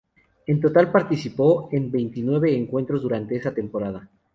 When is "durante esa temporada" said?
3.03-4.09